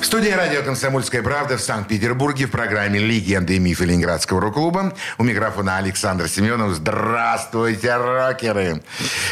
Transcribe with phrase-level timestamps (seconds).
[0.00, 4.94] В студии радио «Комсомольская правда» в Санкт-Петербурге в программе «Легенды и мифы Ленинградского рок-клуба».
[5.18, 6.74] У микрофона Александр Семенов.
[6.74, 8.80] Здравствуйте, рокеры!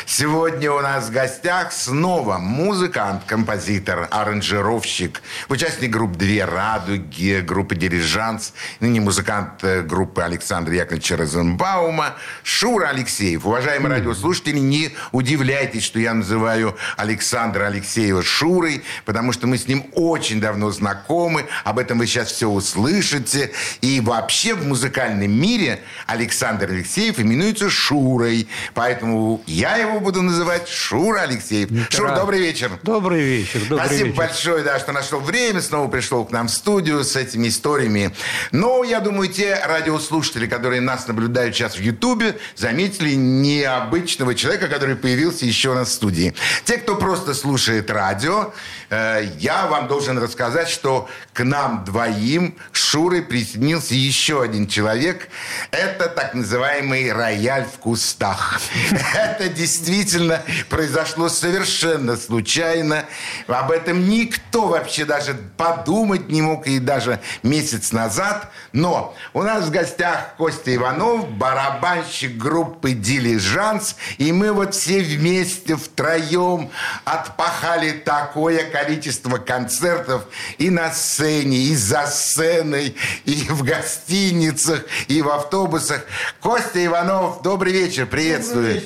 [0.06, 8.52] Сегодня у нас в гостях снова музыкант, композитор, аранжировщик, участник групп «Две радуги», группы «Дирижанс»,
[8.80, 13.46] ныне музыкант э, группы Александра Яковлевича Розенбаума, Шура Алексеев.
[13.46, 19.86] Уважаемые радиослушатели, не удивляйтесь, что я называю Александра Алексеева Шурой, потому что мы с ним
[19.92, 21.46] очень давно знакомы.
[21.64, 23.52] Об этом вы сейчас все услышите.
[23.80, 28.48] И вообще в музыкальном мире Александр Алексеев именуется Шурой.
[28.74, 31.70] Поэтому я его буду называть Шура Алексеев.
[31.90, 32.70] Шур, добрый вечер.
[32.82, 33.60] Добрый вечер.
[33.68, 34.18] Добрый Спасибо вечер.
[34.18, 38.14] большое, да, что нашел время, снова пришел к нам в студию с этими историями.
[38.52, 44.96] Но я думаю, те радиослушатели, которые нас наблюдают сейчас в Ютубе, заметили необычного человека, который
[44.96, 46.34] появился еще у нас в студии.
[46.64, 48.52] Те, кто просто слушает радио,
[48.90, 55.28] я вам должен рассказать, что к нам двоим с Шурой присоединился еще один человек.
[55.70, 58.58] Это так называемый рояль в кустах.
[59.14, 63.04] Это действительно произошло совершенно случайно.
[63.48, 68.50] Об этом никто вообще даже подумать не мог и даже месяц назад.
[68.72, 73.96] Но у нас в гостях Костя Иванов, барабанщик группы «Дилижанс».
[74.16, 76.70] И мы вот все вместе, втроем
[77.04, 80.24] отпахали такое количество концертов
[80.56, 86.02] и на сцене, и за сценой, и в гостиницах, и в автобусах.
[86.40, 88.80] Костя Иванов, добрый вечер, приветствую.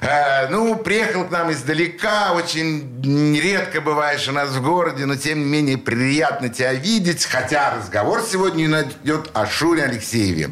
[0.00, 5.40] Э, ну, приехал к нам издалека, очень редко бываешь у нас в городе, но тем
[5.40, 8.66] не менее приятно тебя видеть, хотя разговор сегодня
[9.02, 10.50] идет о Шуре Алексееве.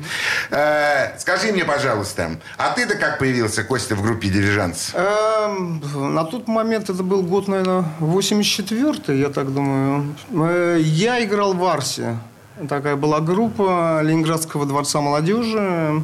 [0.50, 4.92] Э, скажи мне, пожалуйста, а ты-то как появился, Костя, в группе «Дирижанс»?
[4.94, 5.82] Эм,
[6.14, 10.16] на тот момент это был год, наверное, 84-й, я так думаю.
[10.34, 12.16] Э, Я играл в Арсе.
[12.68, 16.02] Такая была группа Ленинградского дворца молодежи.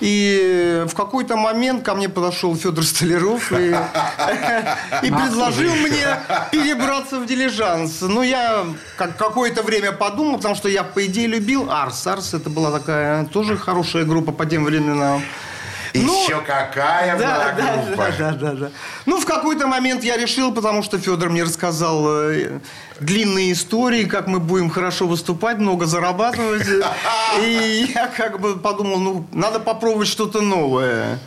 [0.00, 3.68] И в какой-то момент ко мне подошел Федор Столяров и,
[5.02, 6.06] и предложил мне
[6.50, 8.00] перебраться в дилижанс.
[8.00, 8.64] Ну, я
[8.96, 12.06] как какое-то время подумал, потому что я, по идее, любил Арс.
[12.06, 15.22] Арс это была такая тоже хорошая группа по тем временам.
[15.94, 18.06] Ну, Еще какая была да, группа?
[18.18, 18.70] Да, да, да, да.
[19.06, 22.60] Ну, в какой-то момент я решил, потому что Федор мне рассказал э,
[23.00, 26.66] длинные истории, как мы будем хорошо выступать, много зарабатывать.
[27.40, 31.18] И я как бы подумал, ну, надо попробовать что-то новое.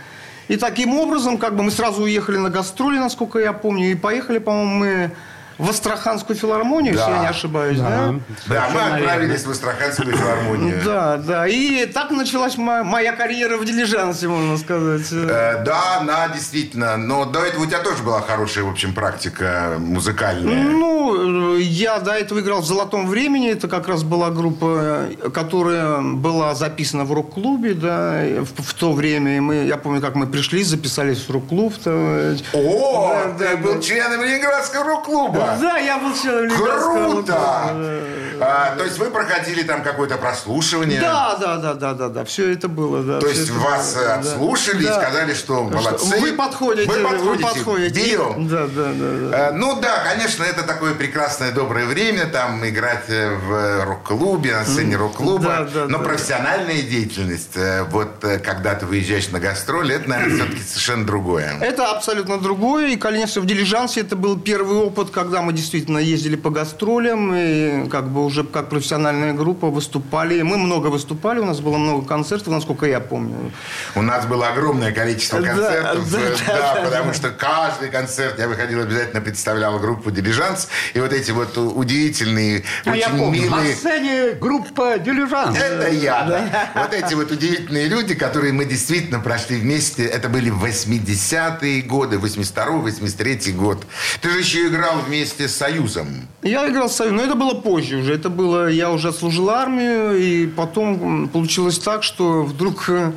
[0.47, 4.40] И таким образом, как бы мы сразу уехали на гастроли, насколько я помню, и поехали,
[4.40, 5.12] по-моему, мы
[5.58, 7.16] в Астраханскую филармонию, если Да.
[7.16, 8.16] я не ошибаюсь, да?
[8.47, 10.81] Да, мы отправились в Астраханскую филармонию.
[10.84, 11.47] Да, да.
[11.47, 15.08] И так началась мо- моя карьера в дилижансе, можно сказать.
[15.12, 16.97] Э, Да, да, действительно.
[16.97, 20.63] Но до этого у тебя тоже была хорошая, в общем, практика музыкальная.
[20.63, 23.50] Ну, я до этого играл в «Золотом времени».
[23.52, 29.38] Это как раз была группа, которая была записана в рок-клубе, да, в, в то время.
[29.38, 31.74] И мы, я помню, как мы пришли, записались в рок-клуб.
[31.86, 33.81] О, Да, ты да, был да.
[33.81, 35.43] членом Ленинградского рок-клуба.
[35.62, 37.38] Да, я был членом Круто!
[38.40, 41.00] А, то есть вы проходили там какое-то прослушивание?
[41.00, 43.20] Да, да, да, да, да, да, все это было, да.
[43.20, 44.90] То есть вас было, э, отслушали Да.
[44.90, 46.20] и сказали, что молодцы.
[46.20, 47.44] Вы подходите, Вы подходите.
[47.48, 48.04] подходите.
[48.04, 48.48] Берем.
[48.48, 49.50] Да, да, да, да.
[49.50, 54.66] Э, Ну да, конечно, это такое прекрасное доброе время, там играть э, в рок-клубе, на
[54.66, 55.44] сцене рок-клуба.
[55.44, 56.04] да, да, Но да.
[56.04, 57.58] профессиональная деятельность,
[57.92, 58.10] вот
[58.44, 61.56] когда ты выезжаешь на гастроли, это, наверное, все-таки совершенно другое.
[61.62, 62.90] Это абсолютно другое.
[62.90, 67.90] И, конечно, в «Дилижансе» это был первый опыт, когда мы действительно ездили по гастролям и
[67.90, 70.42] как бы уже как профессиональная группа выступали.
[70.42, 73.52] Мы много выступали, у нас было много концертов, насколько я помню.
[73.96, 77.90] У нас было огромное количество Да, концертов, да, э, да, да, да, потому что каждый
[77.90, 83.18] концерт я выходил обязательно представлял группу «Дилижанс», и вот эти вот удивительные, Ну, я очень
[83.18, 83.75] помню, на милые...
[83.75, 85.57] сцене группа «Дилижанс».
[85.57, 86.69] Это я, да.
[86.84, 92.92] Вот эти вот удивительные люди, которые мы действительно прошли вместе, это были 80-е годы, 82-й,
[92.92, 93.84] 83-й год.
[94.22, 96.28] Ты же еще играл вместе с Союзом.
[96.42, 98.14] Я играл с Союзом, но это было позже уже.
[98.14, 103.12] Это было, я уже отслужил армию, и потом получилось так, что вдруг э,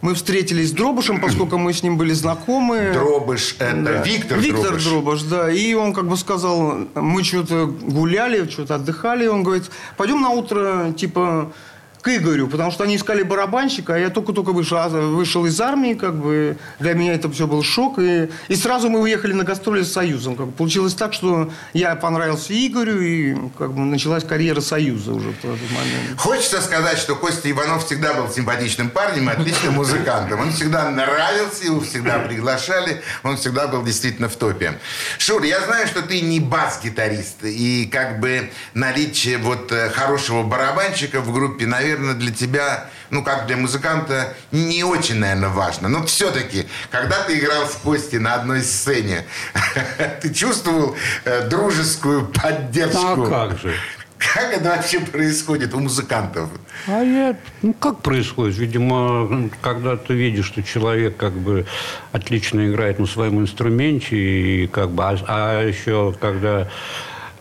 [0.00, 2.90] мы встретились с Дробышем, поскольку мы с ним были знакомы.
[2.92, 4.02] Дробыш, это Да.
[4.02, 4.84] Виктор, Виктор Дробыш.
[4.84, 5.50] Дробыш, да.
[5.50, 9.26] И он как бы сказал, мы что-то гуляли, что-то отдыхали.
[9.26, 11.52] Он говорит, пойдем на утро, типа,
[12.00, 15.94] к Игорю, потому что они искали барабанщика, а я только-только вышел, а, вышел из армии,
[15.94, 19.82] как бы для меня это все был шок, и, и сразу мы уехали на гастроли
[19.82, 20.36] с Союзом.
[20.36, 25.30] Как бы, получилось так, что я понравился Игорю, и как бы началась карьера Союза уже
[25.30, 26.18] в тот момент.
[26.18, 30.40] Хочется сказать, что Костя Иванов всегда был симпатичным парнем, отличным музыкантом.
[30.40, 34.78] Он всегда нравился, его всегда приглашали, он всегда был действительно в топе.
[35.18, 41.20] Шур, я знаю, что ты не бас-гитарист, и как бы наличие вот э, хорошего барабанщика
[41.20, 45.88] в группе, наверное, наверное, для тебя, ну, как для музыканта, не очень, наверное, важно.
[45.88, 49.24] Но все-таки, когда ты играл с Костей на одной сцене,
[50.22, 53.16] ты чувствовал э, дружескую поддержку?
[53.16, 53.74] Ну, а как же?
[54.18, 56.50] Как это вообще происходит у музыкантов?
[56.88, 58.56] А я, ну как происходит?
[58.56, 61.66] Видимо, когда ты видишь, что человек как бы
[62.10, 66.68] отлично играет на своем инструменте, и как бы, а, а еще когда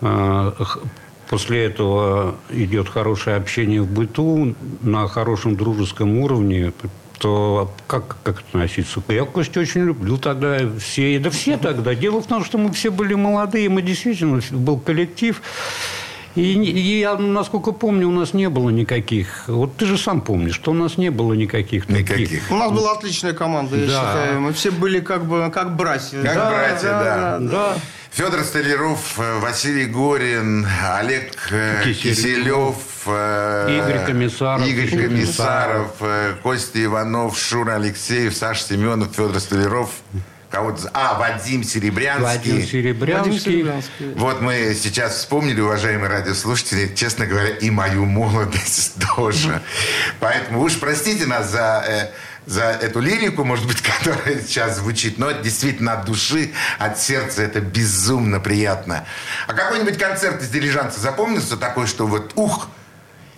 [0.02, 0.52] э,
[1.30, 6.72] После этого идет хорошее общение в быту на хорошем дружеском уровне,
[7.20, 9.02] то как, как относиться?
[9.10, 11.20] Я Костю очень люблю тогда все.
[11.20, 11.96] Да все тогда.
[11.96, 15.42] Дело в том, что мы все были молодые, мы действительно был коллектив.
[16.36, 19.46] И, и я, насколько помню, у нас не было никаких...
[19.48, 21.90] Вот ты же сам помнишь, что у нас не было никаких...
[21.90, 22.30] Никаких.
[22.30, 22.52] Таких.
[22.52, 23.94] У нас была отличная команда, я да.
[23.94, 24.42] считаю.
[24.42, 26.22] Мы все были как бы как братья.
[26.22, 27.04] Как да, братья, да.
[27.04, 27.40] да.
[27.40, 27.50] да.
[27.50, 27.78] да.
[28.18, 32.76] Федор Столяров, э, Василий Горин, Олег э, Киселев,
[33.06, 35.92] э, Игорь Комиссаров, Игорь Комиссаров,
[36.42, 39.92] Костя Иванов, Шура Алексеев, Саша Семенов, Федор Столяров.
[40.50, 40.90] Кого-то...
[40.96, 42.24] А, Вадим Серебрянский.
[42.24, 43.32] Вадим Серебрянский.
[43.32, 44.14] Вадим Серебрянский.
[44.16, 49.62] Вот мы сейчас вспомнили, уважаемые радиослушатели, честно говоря, и мою молодость тоже.
[50.20, 52.12] Поэтому уж простите нас за
[52.48, 57.60] за эту лирику, может быть, которая сейчас звучит, но действительно от души, от сердца это
[57.60, 59.06] безумно приятно.
[59.46, 62.70] А какой-нибудь концерт из дилижанса запомнился такой, что вот ух,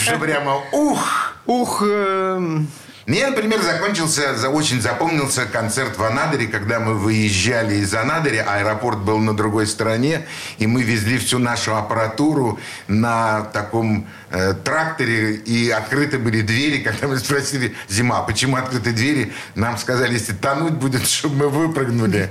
[0.00, 2.68] что прямо ух, ух, эм,
[3.06, 9.18] мне, например, закончился, очень запомнился концерт в Анадыре, когда мы выезжали из Анадыря, аэропорт был
[9.18, 10.26] на другой стороне,
[10.58, 16.82] и мы везли всю нашу аппаратуру на таком э, тракторе, и открыты были двери.
[16.82, 22.30] Когда мы спросили, зима, почему открыты двери, нам сказали, если тонуть будет, чтобы мы выпрыгнули.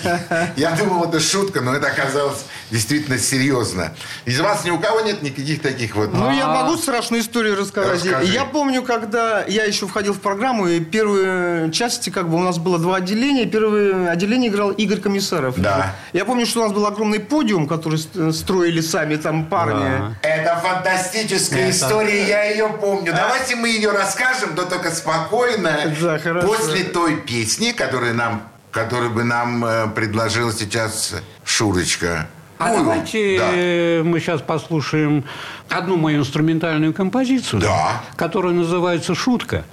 [0.56, 3.94] Я думал, это шутка, но это оказалось действительно серьезно.
[4.24, 6.12] Из вас ни у кого нет никаких таких вот...
[6.12, 8.04] Ну, я могу страшную историю рассказать.
[8.24, 12.58] Я помню, когда я еще входил в программу, и первые части, как бы, у нас
[12.58, 13.46] было два отделения.
[13.46, 15.54] Первое отделение играл Игорь Комиссаров.
[15.58, 15.94] Да.
[16.12, 17.98] Я помню, что у нас был огромный подиум, который
[18.32, 20.16] строили сами там парни.
[20.22, 21.70] Это фантастическая Это...
[21.70, 23.12] история, я ее помню.
[23.14, 25.94] Давайте мы ее расскажем, но только спокойно.
[26.00, 26.18] Да.
[26.42, 31.14] После той песни, которую нам, которую бы нам э, предложил сейчас
[31.44, 32.28] Шурочка.
[32.58, 34.08] А Ой, давайте да.
[34.08, 35.24] мы сейчас послушаем
[35.68, 38.02] одну мою инструментальную композицию, да.
[38.16, 39.64] которая называется «Шутка».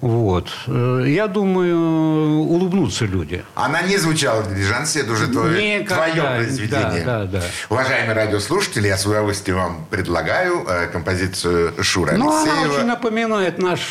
[0.00, 0.48] Вот.
[0.66, 3.44] Э, я думаю, улыбнутся люди.
[3.54, 7.04] Она не звучала в дилижансе, это уже твое, твое произведение.
[7.04, 7.42] Да, да, да.
[7.68, 12.64] Уважаемые радиослушатели, я с удовольствием вам предлагаю э, композицию Шура Ну, Алексеева.
[12.64, 13.90] она очень напоминает наш...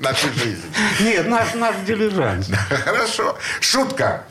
[0.00, 0.62] Нашу жизнь.
[1.00, 2.48] Нет, наш, наш дилижанс.
[2.84, 3.36] Хорошо.
[3.60, 4.24] Шутка.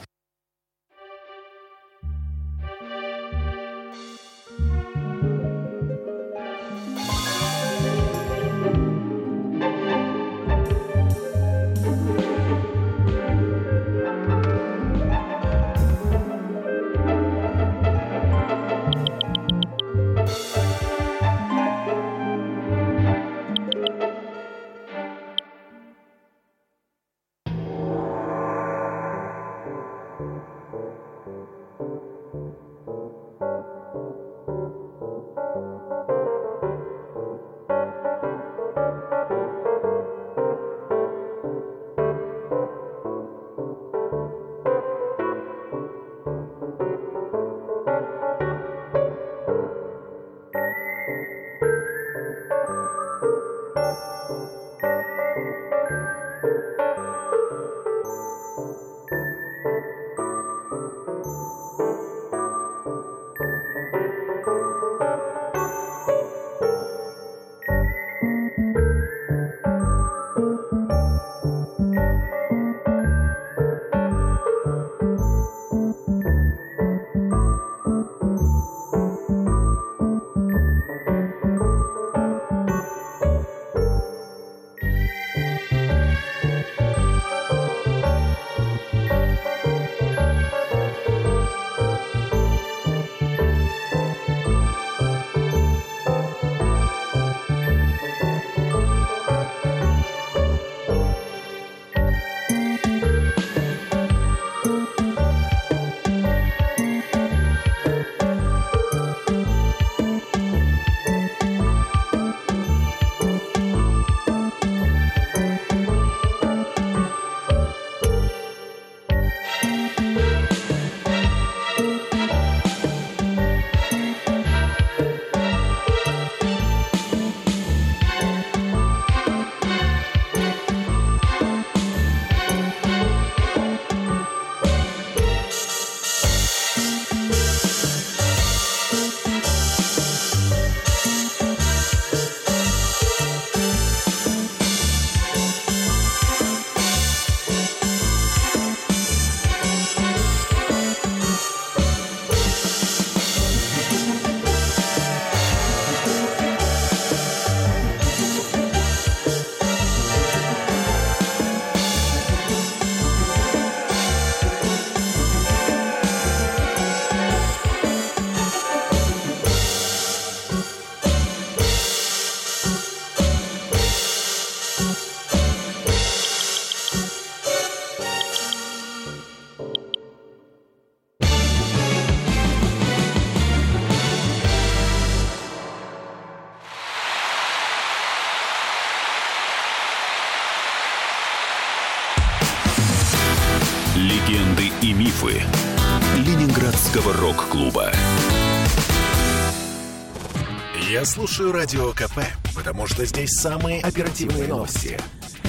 [201.18, 202.20] Слушаю Радио КП,
[202.54, 205.00] потому что здесь самые оперативные новости.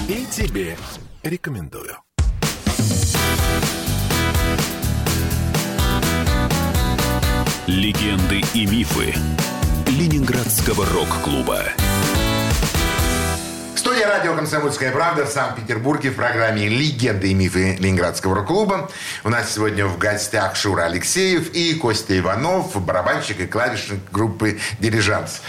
[0.08, 0.78] И тебе
[1.22, 1.94] рекомендую.
[7.66, 9.14] Легенды и мифы
[9.88, 11.62] Ленинградского рок-клуба.
[13.78, 18.90] Студия радио «Комсомольская правда» в Санкт-Петербурге в программе «Легенды и мифы Ленинградского рок-клуба».
[19.22, 25.42] У нас сегодня в гостях Шура Алексеев и Костя Иванов, барабанщик и клавишник группы «Дирижанс».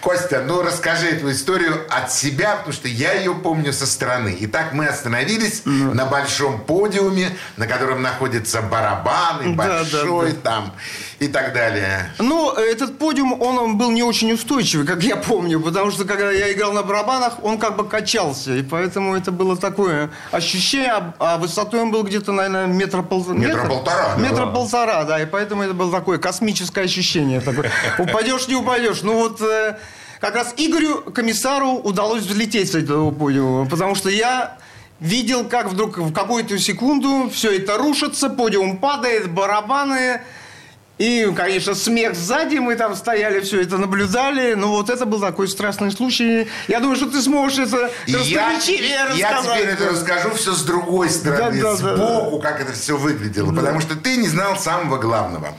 [0.00, 4.36] Костя, ну расскажи эту историю от себя, потому что я ее помню со стороны.
[4.40, 5.94] Итак, мы остановились Ну.
[5.94, 10.38] на большом подиуме, на котором находятся барабаны, Да, да, большой да.
[10.42, 10.72] там
[11.20, 12.12] и так далее.
[12.18, 16.52] Ну, этот подиум, он был не очень устойчивый, как я помню, потому что когда я
[16.52, 21.36] играл на барабанах, он как бы качался, и поэтому это было такое ощущение, а, а
[21.38, 23.26] высотой он был где-то, наверное, метра, пол...
[23.28, 24.22] Метра полтора, да.
[24.22, 29.02] Метра полтора, да, и поэтому это было такое космическое ощущение, такое, упадешь, не упадешь.
[29.02, 29.78] Ну вот, э,
[30.20, 34.58] как раз Игорю, комиссару, удалось взлететь с этого подиума, потому что я...
[35.00, 40.22] Видел, как вдруг в какую-то секунду все это рушится, подиум падает, барабаны,
[40.98, 44.54] и, конечно, смех сзади, мы там стояли, все это наблюдали.
[44.54, 46.48] Ну, вот это был такой страшный случай.
[46.66, 49.58] Я думаю, что ты сможешь это Я, красноречивее я рассказать.
[49.60, 53.52] теперь это расскажу все с другой стороны, Да, да, да, сбоку, как это все выглядело.
[53.54, 55.56] Потому что ты не знал самого главного.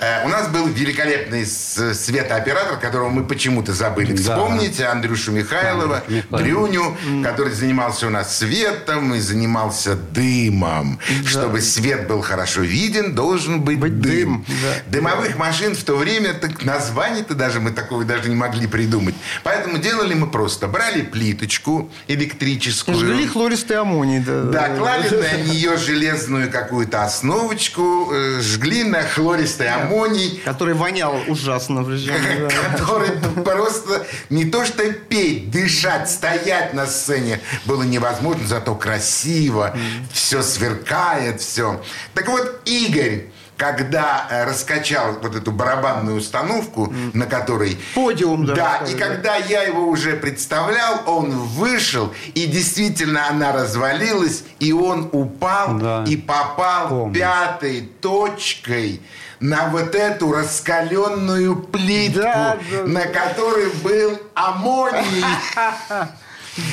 [0.00, 4.22] Э, у нас был великолепный светооператор, которого мы почему-то забыли Да.
[4.36, 4.80] вспомнить.
[4.80, 6.40] Андрюшу Михайлова, Михайлов.
[6.42, 10.98] Дрюню, который занимался у нас светом и занимался дымом.
[11.26, 14.44] Чтобы свет был хорошо виден, должен быть, Быть дым.
[14.44, 14.74] дым, да.
[14.86, 19.14] Дымовых машин в то время, так названий-то даже мы такого даже не могли придумать.
[19.42, 20.66] Поэтому делали мы просто.
[20.68, 22.96] Брали плиточку электрическую.
[22.96, 24.20] Жгли хлористый аммоний.
[24.20, 31.14] Да, Да, клали на нее железную какую-то основочку, э, жгли на хлористый аммоний, Который вонял
[31.28, 31.84] ужасно.
[31.84, 32.48] причем, да.
[32.78, 33.10] который
[33.44, 39.76] просто не то что петь, дышать, стоять на сцене было невозможно, зато красиво,
[40.12, 41.82] все сверкает, все.
[42.14, 43.26] Так вот, Игорь,
[43.60, 47.78] когда э, раскачал вот эту барабанную установку, на которой...
[47.94, 49.06] Подиум Да, скажем, и да.
[49.06, 56.04] когда я его уже представлял, он вышел, и действительно она развалилась, и он упал, Да.
[56.08, 57.14] и попал Помню.
[57.14, 59.02] пятой точкой
[59.40, 65.24] на вот эту раскаленную плитку, Да, да, на которой был аммоний.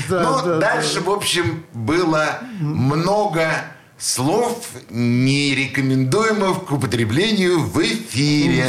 [0.09, 3.51] Да, Ну, да, дальше, в общем, было много
[3.99, 8.65] слов, нерекомендуемых к употреблению в эфире.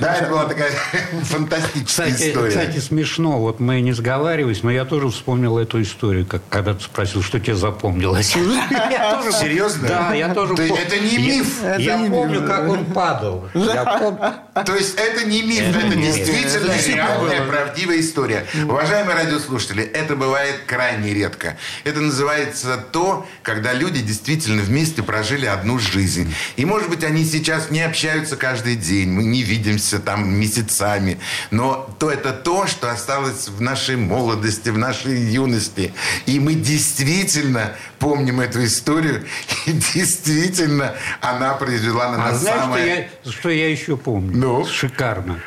[0.00, 0.72] Да, это была такая
[1.22, 2.48] фантастическая Кстати, история.
[2.50, 3.38] кстати, смешно.
[3.40, 7.38] Вот мы не сговаривались, но я тоже вспомнил эту историю, как когда ты спросил, что
[7.38, 8.34] тебе запомнилось.
[8.90, 9.88] Я тоже- Серьезно?
[9.88, 11.62] Да, я тоже То есть пом- это не миф?
[11.78, 12.46] Я не помню, да.
[12.46, 13.48] как он падал.
[13.52, 14.32] Помню.
[14.66, 18.46] То есть это не миф, это, не действительно реальная, правдивая история.
[18.68, 21.56] Уважаемые радиослушатели, это бывает крайне редко.
[21.84, 26.34] Это называется то, когда люди действительно вместе прожили одну жизнь.
[26.56, 31.18] И, может быть, они сейчас не общаются каждый день, мы не видимся там месяцами,
[31.50, 35.92] но то это то, что осталось в нашей молодости, в нашей юности.
[36.24, 39.26] И мы действительно помним эту историю,
[39.66, 43.10] и действительно она произвела на А нас знаешь, что самое...
[43.24, 44.32] я, что я еще помню?
[44.34, 44.64] Ну?
[44.64, 45.38] Шикарно.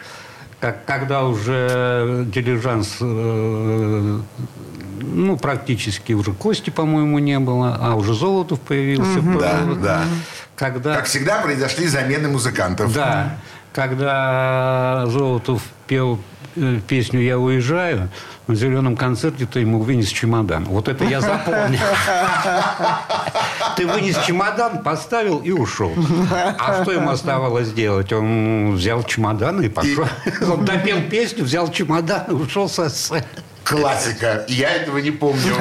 [0.59, 4.19] Как, когда уже дилижанс, э,
[5.01, 9.21] ну, практически уже Кости, по-моему, не было, а уже Золотов появился.
[9.39, 9.81] Да, Вот.
[9.81, 10.03] да.
[10.55, 10.95] Когда...
[10.95, 12.93] Как всегда, произошли замены музыкантов.
[12.93, 13.37] Да.
[13.73, 16.19] Когда Золотов пел
[16.55, 18.09] э, песню «Я уезжаю»,
[18.47, 20.65] на зеленом концерте ты ему вынес чемодан.
[20.65, 21.79] Вот это я запомнил.
[23.75, 25.91] Ты вынес чемодан, поставил и ушел.
[26.31, 28.13] А что ему оставалось делать?
[28.13, 30.05] Он взял чемодан и пошел.
[30.47, 33.25] Он допел песню, взял чемодан и ушел со сцены.
[33.65, 34.45] Классика.
[34.47, 35.55] Я этого не помню.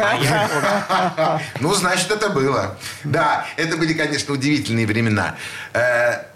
[1.61, 2.76] Ну, значит, это было.
[3.02, 5.37] Да, это были, конечно, удивительные времена.
[5.73, 6.26] Э,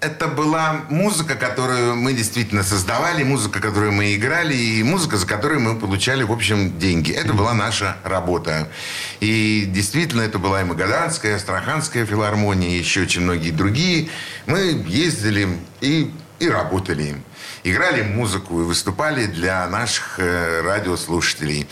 [0.00, 5.60] Это была музыка, которую мы действительно создавали, музыка, которую мы играли, и музыка, за которую
[5.60, 7.10] мы получали, в общем, деньги.
[7.12, 8.68] Это была наша работа.
[9.20, 14.08] И действительно, это была и Магаданская, Астраханская филармония, и еще очень многие другие.
[14.46, 15.48] Мы ездили
[15.80, 17.16] и и работали.
[17.70, 21.68] Играли музыку и выступали для наших э, радиослушателей.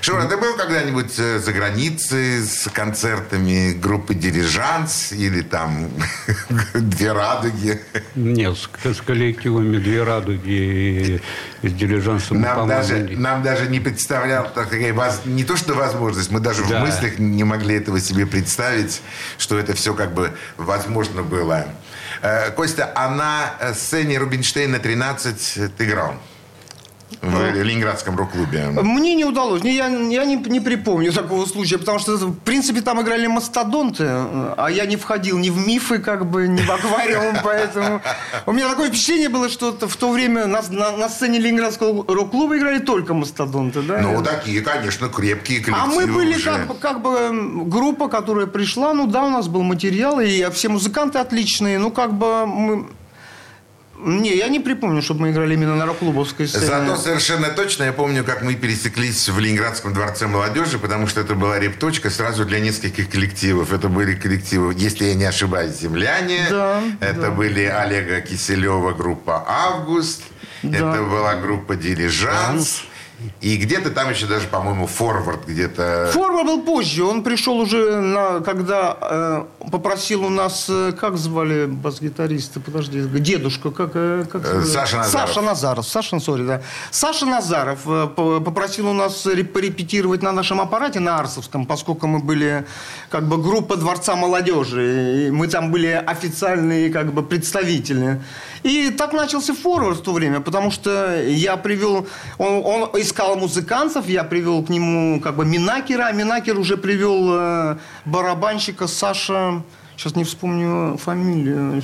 [0.00, 5.90] Шура, ты был когда-нибудь э, за границей с концертами группы «Дирижанс» или там
[6.74, 7.80] «Две радуги»?
[8.14, 11.20] Нет, с, с коллективами «Две радуги»
[11.62, 16.40] и с «Дилижансом» нам даже, нам даже не представлял такая, не то что возможность, мы
[16.40, 16.80] даже да.
[16.80, 19.02] в мыслях не могли этого себе представить,
[19.38, 21.66] что это все как бы возможно было.
[22.22, 26.14] Э, Костя, а на сцене Рубинштейна 13 ты играл?
[27.22, 28.68] В Ленинградском рок-клубе?
[28.68, 29.62] Мне не удалось.
[29.64, 34.68] Я, я не, не припомню такого случая, потому что, в принципе, там играли мастодонты, а
[34.68, 38.00] я не входил ни в мифы, как бы, ни в аквариум, поэтому...
[38.46, 42.56] У меня такое впечатление было, что в то время на, на, на сцене Ленинградского рок-клуба
[42.56, 44.00] играли только мастодонты, да?
[44.00, 46.44] Ну, такие, конечно, крепкие коллективы А мы были уже.
[46.44, 50.68] как бы, как бы группа, которая пришла, ну да, у нас был материал, и все
[50.68, 52.86] музыканты отличные, ну, как бы мы
[54.00, 56.66] не, я не припомню, чтобы мы играли именно на рок-клубовской сцене.
[56.66, 61.34] Зато совершенно точно я помню, как мы пересеклись в Ленинградском дворце молодежи, потому что это
[61.34, 63.72] была репточка сразу для нескольких коллективов.
[63.72, 66.46] Это были коллективы, если я не ошибаюсь, «Земляне».
[66.50, 67.30] Да, это да.
[67.30, 70.22] были Олега Киселева, группа «Август».
[70.62, 70.78] Да.
[70.78, 72.84] Это была группа «Дирижанс».
[73.40, 76.10] И где-то там еще даже, по-моему, форвард где-то...
[76.12, 77.04] Форвард был позже.
[77.04, 80.66] Он пришел уже, на, когда э, попросил у нас...
[80.68, 82.60] Э, как звали бас-гитариста?
[82.60, 83.00] Подожди.
[83.02, 83.70] Дедушка.
[83.70, 85.28] Как, э, как э, Саша Назаров.
[85.28, 85.88] Саша Назаров.
[85.88, 86.62] Саша, сори, да.
[86.92, 92.66] Саша Назаров э, попросил у нас порепетировать на нашем аппарате, на Арсовском, поскольку мы были
[93.10, 95.26] как бы группа Дворца молодежи.
[95.26, 98.20] И мы там были официальные как бы представители.
[98.62, 102.06] И так начался форвард в то время, потому что я привел...
[102.38, 107.28] Он, он искал музыкантов, я привел к нему как бы Минакера, а Минакер уже привел
[107.32, 109.62] э, барабанщика Саша...
[109.96, 111.82] Сейчас не вспомню фамилию.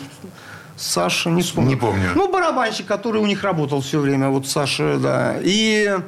[0.77, 1.71] Саша, не вспомню.
[1.71, 2.11] Не помню.
[2.15, 5.35] Ну, барабанщик, который у них работал все время, вот Саша, да.
[5.43, 5.99] И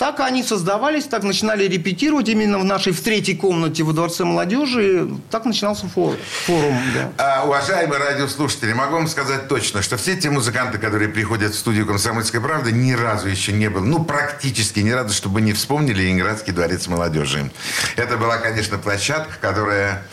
[0.00, 5.10] так они создавались, так начинали репетировать именно в нашей, в третьей комнате во Дворце молодежи.
[5.30, 6.16] Так начинался форум.
[6.46, 7.12] форум да.
[7.18, 11.86] а, уважаемые радиослушатели, могу вам сказать точно, что все те музыканты, которые приходят в студию
[11.86, 16.54] «Комсомольской правды», ни разу еще не было, ну, практически ни разу, чтобы не вспомнили Ленинградский
[16.54, 17.50] дворец молодежи.
[17.96, 20.06] Это была, конечно, площадка, которая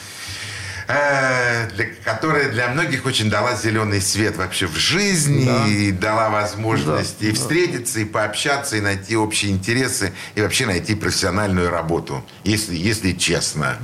[0.88, 5.68] Э, для, которая для многих очень дала зеленый свет вообще в жизни, да.
[5.68, 8.02] и дала возможность да, и встретиться, да.
[8.02, 13.78] и пообщаться, и найти общие интересы, и вообще найти профессиональную работу, если, если честно.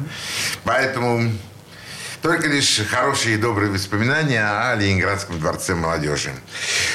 [0.64, 1.30] Поэтому
[2.22, 6.32] только лишь хорошие и добрые воспоминания о Ленинградском дворце молодежи.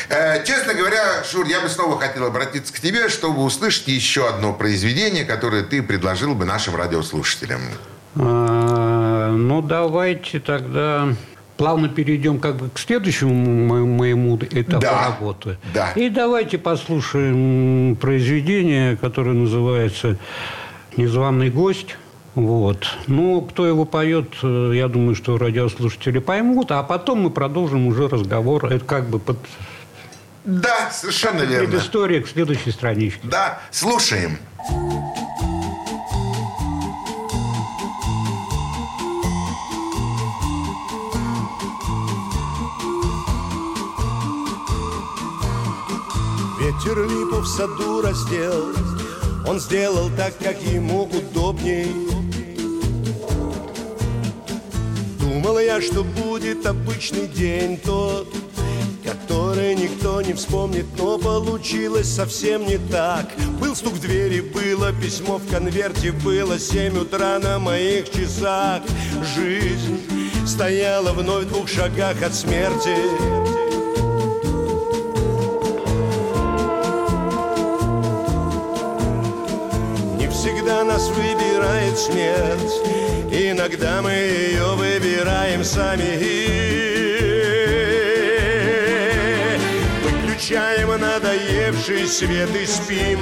[0.09, 4.55] Э, честно говоря, Шур, я бы снова хотел обратиться к тебе, чтобы услышать еще одно
[4.55, 7.61] произведение, которое ты предложил бы нашим радиослушателям.
[9.33, 11.09] Ну, давайте тогда
[11.59, 13.35] плавно перейдем как бы к следующему
[13.87, 15.59] моему этапу да, работы.
[15.75, 15.91] Да.
[15.93, 20.17] И давайте послушаем произведение, которое называется
[20.97, 21.97] «Незваный гость».
[22.35, 22.87] Вот.
[23.09, 28.07] Ну, кто его поет, э, я думаю, что радиослушатели поймут, а потом мы продолжим уже
[28.07, 28.67] разговор.
[28.67, 29.39] Это как бы под...
[30.45, 31.67] Да, совершенно верно.
[31.67, 33.21] Предыстория к следующей страничке.
[33.25, 34.39] Да, слушаем.
[46.79, 48.73] Ветер липу в саду раздел.
[49.49, 51.87] Он сделал так, как ему удобней.
[55.19, 58.29] Думал я, что будет обычный день тот
[59.05, 63.27] Который никто не вспомнит, но получилось совсем не так.
[63.61, 68.83] Был стук в двери, было письмо в конверте Было семь утра на моих часах.
[69.35, 70.01] Жизнь
[70.47, 73.38] стояла вновь в двух шагах от смерти
[80.99, 82.75] нас выбирает смерть
[83.31, 86.03] Иногда мы ее выбираем сами
[90.03, 93.21] Выключаем надоевший свет и спим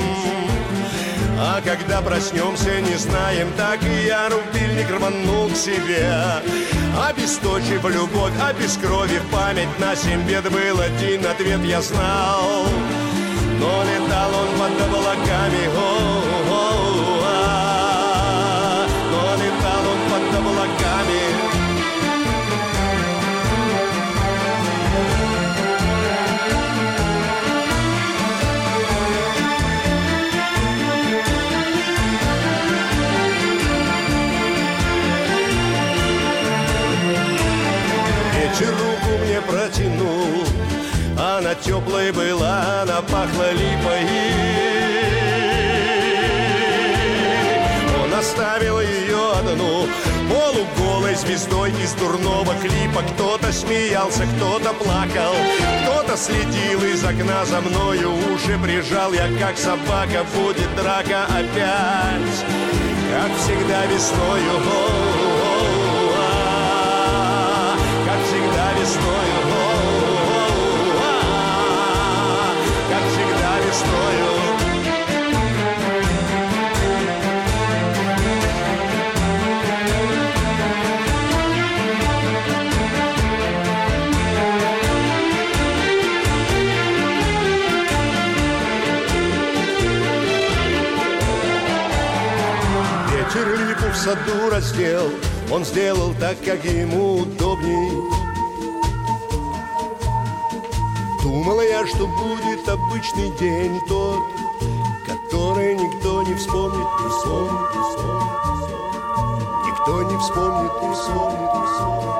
[1.38, 6.08] а когда проснемся, не знаем, так и я рубильник рванул к себе.
[6.98, 12.64] Обесточив любовь, а без крови память на семь бед был один ответ, я знал.
[13.60, 15.95] Но летал он под облаками, о,
[51.26, 53.02] звездой из дурного клипа.
[53.14, 55.34] Кто-то смеялся, кто-то плакал,
[55.82, 62.44] кто-то следил из окна за мною, уши прижал я, как собака, будет драка опять,
[63.10, 64.62] как всегда весною.
[68.06, 69.40] Как всегда весною,
[72.88, 74.45] как всегда весною.
[94.06, 95.10] Саду раздел,
[95.50, 97.90] он сделал так, как ему удобней.
[101.24, 104.22] Думала я, что будет обычный день тот,
[105.06, 108.30] который никто не вспомнит, не вспомнит, не вспомнит.
[109.66, 112.16] Никто не вспомнит, не вспомнит, не вспомнит.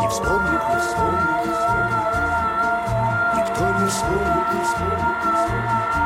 [0.00, 2.16] Не вспомнит, не вспомнит, не вспомнит.
[3.36, 6.05] Никто не вспомнит, не вспомнит, не вспомнит.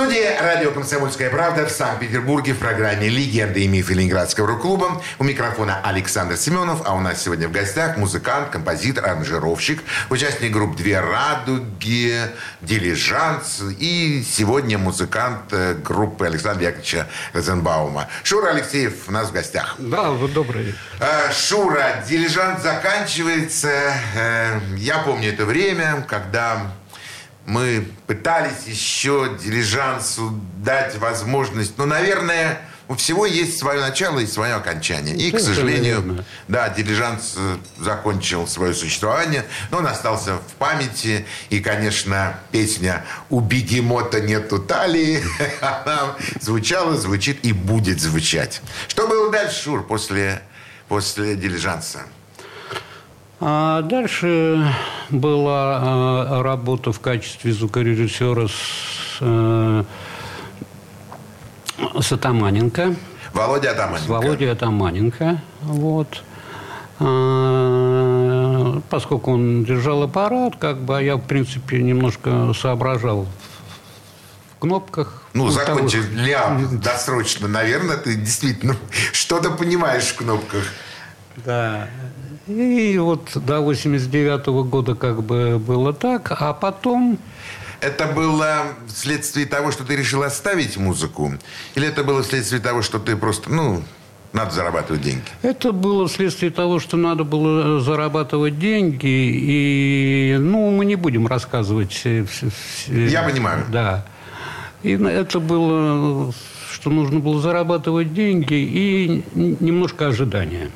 [0.00, 5.02] В студии радио «Комсомольская правда» в Санкт-Петербурге в программе «Легенды и мифы Ленинградского рок-клуба».
[5.18, 10.74] У микрофона Александр Семенов, а у нас сегодня в гостях музыкант, композитор, аранжировщик, участник групп
[10.74, 12.18] «Две радуги»,
[12.62, 18.08] «Дилижанс» и сегодня музыкант э, группы Александра Яковлевича Розенбаума.
[18.22, 19.74] Шура Алексеев у нас в гостях.
[19.76, 20.78] Да, вот добрый вечер.
[21.00, 23.92] Э, Шура, «Дилижанс» заканчивается.
[24.16, 26.72] Э, Я помню это время, когда
[27.46, 34.54] мы пытались еще дилижансу дать возможность, ну, наверное, у всего есть свое начало и свое
[34.54, 35.14] окончание.
[35.14, 41.24] И, к Это сожалению, да, дилижанс э, закончил свое существование, но он остался в памяти.
[41.50, 45.22] И, конечно, песня «У бегемота нету талии»,
[45.60, 48.60] она звучала, звучит и будет звучать.
[48.88, 50.42] Что было дальше, Шур, после,
[50.88, 52.00] после дилижанса?
[53.42, 54.74] А дальше
[55.08, 59.84] была а, работа в качестве звукорежиссера с, э,
[62.00, 62.94] с Атаманенко.
[63.32, 64.04] Володя Атаманенко.
[64.04, 65.40] С Володей Атаманенко.
[65.62, 66.22] Вот.
[66.98, 73.26] А, поскольку он держал аппарат, как бы а я, в принципе, немножко соображал
[74.56, 75.22] в кнопках.
[75.32, 77.48] Ну, Вот закончи того- ляп досрочно.
[77.48, 78.76] Наверное, ты действительно
[79.12, 80.64] что-то понимаешь в кнопках.
[81.36, 81.88] Да.
[82.50, 87.18] И вот до 89 года как бы было так, а потом
[87.80, 91.32] Это было вследствие того, что ты решил оставить музыку?
[91.74, 93.82] Или это было вследствие того, что ты просто, ну,
[94.32, 95.22] надо зарабатывать деньги?
[95.42, 102.02] Это было вследствие того, что надо было зарабатывать деньги, и, ну, мы не будем рассказывать.
[102.86, 103.64] Я понимаю.
[103.70, 104.04] Да.
[104.82, 106.32] И это было,
[106.70, 110.70] что нужно было зарабатывать деньги и немножко ожидания.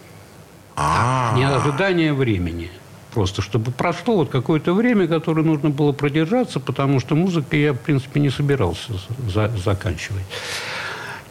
[0.76, 2.70] А, Не ожидание времени.
[3.12, 7.78] Просто чтобы прошло вот какое-то время, которое нужно было продержаться, потому что музыкой я, в
[7.78, 8.92] принципе, не собирался
[9.32, 10.24] за- заканчивать.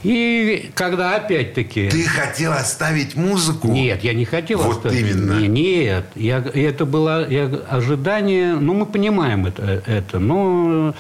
[0.03, 1.89] И когда опять-таки...
[1.89, 3.67] ты хотел оставить музыку?
[3.69, 4.99] Нет, я не хотел Вот оставить.
[5.11, 5.39] именно.
[5.39, 10.93] Не- Нет, я, это было я, ожидание, ну, мы понимаем это, это но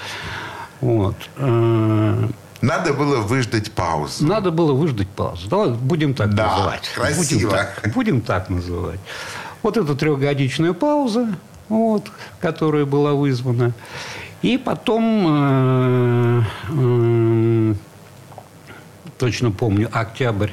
[0.81, 2.27] вот, э,
[2.63, 4.25] Надо было выждать паузу.
[4.25, 5.49] надо было выждать паузу.
[5.49, 6.89] Давай будем так Да, называть.
[6.95, 7.49] красиво.
[7.49, 8.99] Будем так, будем так называть.
[9.63, 11.35] Вот эта трехгодичная пауза,
[11.67, 13.73] вот, которая была вызвана.
[14.41, 17.73] И потом, э, э,
[19.17, 20.51] точно помню, октябрь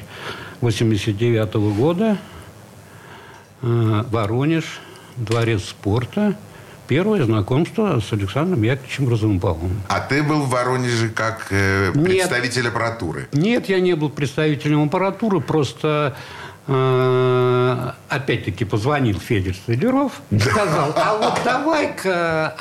[0.59, 2.17] 89 года,
[3.61, 4.81] э, Воронеж,
[5.15, 6.35] дворец спорта,
[6.91, 9.81] первое знакомство с Александром Яковлевичем Розенбаумом.
[9.87, 12.03] А ты был в Воронеже как э, Нет.
[12.03, 13.29] представитель аппаратуры.
[13.31, 16.17] Нет, я не был представителем аппаратуры, просто
[16.67, 22.57] э, опять-таки позвонил Федор Столяров и сказал, а вот давай-ка,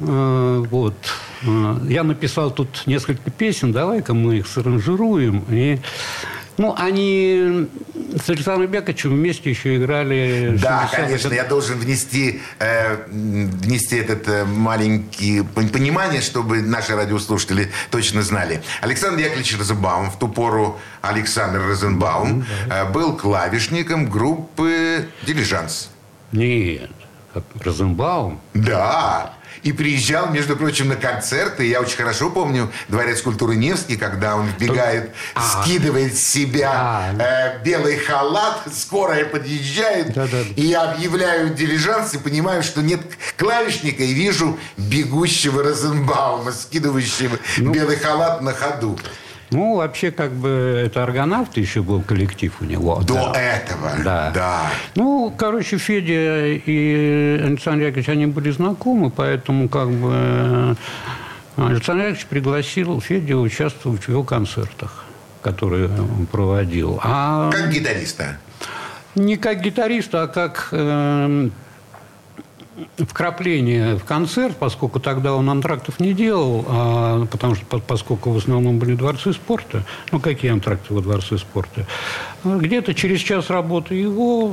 [0.00, 0.96] э, вот,
[1.42, 5.44] э, я написал тут несколько песен, давай-ка мы их саранжируем.
[5.50, 5.78] И
[6.58, 7.68] Ну, они
[8.24, 10.58] с Александром Бековичем вместе еще играли...
[10.60, 10.96] Да, 60-х.
[10.96, 18.22] конечно, я должен внести, э, внести этот э, маленький пон- понимание, чтобы наши радиослушатели точно
[18.22, 18.62] знали.
[18.82, 25.88] Александр Яковлевич Розенбаум, в ту пору Александр Розенбаум, э, был клавишником группы «Дилижанс».
[26.32, 26.90] Нет,
[27.60, 28.40] Розенбаум.
[28.54, 29.34] Да.
[29.62, 31.66] И приезжал, между прочим, на концерты.
[31.68, 35.62] Я очень хорошо помню Дворец культуры Невский, когда он вбегает, А.
[35.62, 37.14] скидывает с себя А.
[37.16, 40.14] э, белый халат, скорая подъезжает.
[40.14, 40.40] Да-да.
[40.56, 43.02] И я объявляю дилижанс и понимаю, что нет
[43.36, 47.72] клавишника, и вижу бегущего Розенбаума, скидывающего Ну.
[47.72, 48.98] белый халат на ходу.
[49.52, 53.00] Ну, вообще, как бы, это аргонавт еще был коллектив у него.
[53.02, 53.40] До да.
[53.40, 53.90] этого.
[54.04, 54.30] Да.
[54.34, 54.60] да.
[54.94, 60.74] Ну, короче, Федя и Александр Яковлевич, они были знакомы, поэтому как бы э,
[61.56, 65.04] Александр Яковлевич пригласил Федю участвовать в его концертах,
[65.42, 66.98] которые он проводил.
[67.02, 68.38] А Как гитариста.
[69.14, 71.50] не как гитариста, а как э,
[72.98, 78.36] вкрапление в концерт, поскольку тогда он антрактов не делал, а, потому что по- поскольку в
[78.36, 81.86] основном были дворцы спорта, ну какие антракты во дворце спорта,
[82.44, 84.46] где-то через час работы его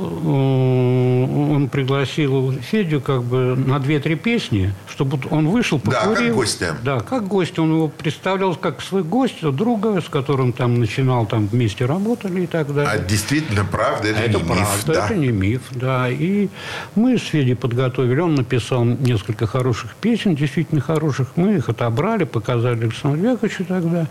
[1.52, 6.34] он пригласил Федю как бы на две-три песни, чтобы он вышел, Да, как покурил.
[6.34, 6.76] гостя.
[6.82, 7.58] Да, как гость.
[7.58, 12.46] Он его представлял как свой гость, друга, с которым там начинал, там вместе работали и
[12.46, 12.92] так далее.
[12.92, 14.84] А действительно, правда, это, А это не правда, миф.
[14.86, 15.04] Да.
[15.06, 16.08] это не миф, да.
[16.10, 16.48] И
[16.94, 18.20] мы с Федей подготовили.
[18.20, 21.28] Он написал несколько хороших песен, действительно хороших.
[21.36, 24.06] Мы их отобрали, показали Александру Яковлевичу тогда.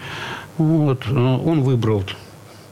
[0.58, 1.08] Вот.
[1.10, 2.04] Он выбрал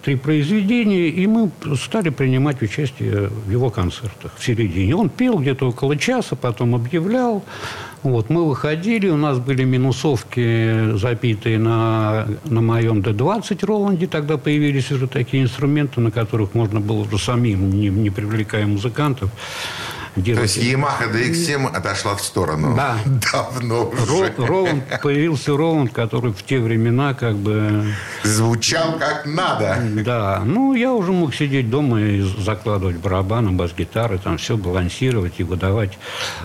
[0.07, 4.95] три произведения, и мы стали принимать участие в его концертах в середине.
[4.95, 7.43] Он пел где-то около часа, потом объявлял.
[8.03, 14.07] Вот, мы выходили, у нас были минусовки, запитые на, на моем D20 Роланде.
[14.07, 19.29] Тогда появились уже такие инструменты, на которых можно было уже самим, не, не привлекая музыкантов,
[20.23, 22.75] То есть Yamaha DX7 отошла в сторону.
[22.75, 22.97] Да.
[23.31, 24.33] Давно уже.
[24.37, 27.85] Роланд, появился Роланд, который в те времена как бы
[28.23, 29.77] Звучал как надо.
[30.03, 35.43] Да, ну я уже мог сидеть дома и закладывать барабаны, бас-гитары, там все балансировать и
[35.43, 35.97] выдавать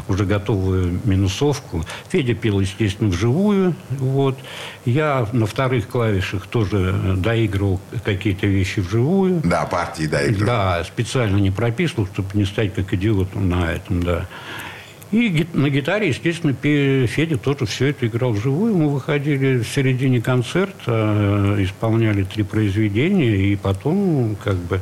[0.08, 1.84] уже готовую минусовку.
[2.08, 3.74] Федя пел, естественно, вживую.
[3.90, 4.38] Вот.
[4.84, 9.40] Я на вторых клавишах тоже доигрывал какие-то вещи вживую.
[9.44, 10.46] Да, партии, да, игры.
[10.46, 14.26] Да, специально не прописывал, чтобы не стать как идиотом на этом, да.
[15.10, 18.74] И на гитаре, естественно, Федя тоже все это играл вживую.
[18.74, 24.80] Мы выходили в середине концерта, э, исполняли три произведения, и потом как бы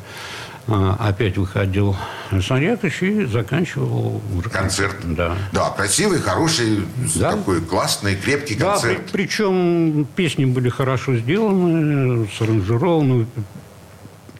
[0.68, 1.96] э, опять выходил
[2.30, 4.94] Александр Яковлевич и заканчивал уже Концерт.
[5.02, 5.36] Да.
[5.52, 6.84] Да, красивый, хороший,
[7.16, 7.32] Да.
[7.32, 9.06] такой классный, крепкий Да, концерт.
[9.10, 13.26] при- причем песни были хорошо сделаны, саранжированы.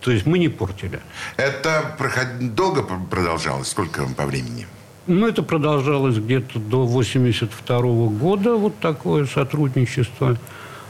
[0.01, 1.01] То есть мы не портили.
[1.37, 3.69] Это проход- долго пр- продолжалось?
[3.69, 4.67] Сколько по времени?
[5.07, 10.39] Ну, это продолжалось где-то до 82 года, вот такое сотрудничество.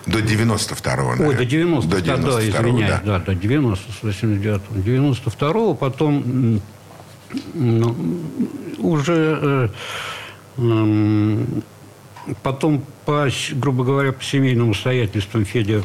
[0.07, 1.37] До 92-го, Ой, наверное.
[1.39, 3.19] до 90 До да, 92-го, извиняюсь, да.
[3.19, 6.61] да, до 90 с 89 92 потом
[7.55, 7.97] ну,
[8.79, 9.69] уже э,
[10.59, 11.63] м,
[12.43, 15.83] потом по, грубо говоря, по семейным обстоятельствам Федя э,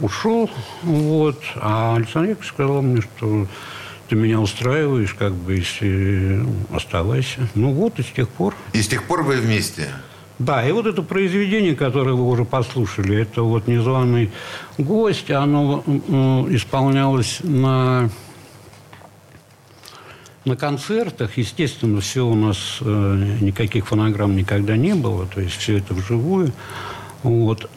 [0.00, 0.50] ушел,
[0.82, 3.46] вот, а Александр Яковлевич сказал мне, что
[4.08, 7.48] ты меня устраиваешь, как бы, если э, оставайся.
[7.54, 8.54] Ну вот, и с тех пор.
[8.72, 9.88] И с тех пор вы вместе?
[10.38, 14.30] Да, и вот это произведение, которое вы уже послушали, это вот «Незваный
[14.78, 15.82] гость», оно
[16.48, 18.08] исполнялось на,
[20.44, 21.36] на концертах.
[21.36, 26.52] Естественно, все у нас, э, никаких фонограмм никогда не было, то есть все это вживую.
[27.22, 27.68] Вот.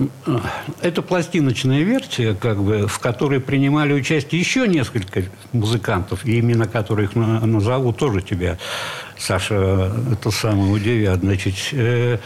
[0.82, 7.16] Это пластиночная версия, как бы, в которой принимали участие еще несколько музыкантов, и имена которых
[7.16, 8.58] на- назову тоже тебя,
[9.18, 11.22] Саша, это самое удивят.
[11.22, 12.20] Значит, э,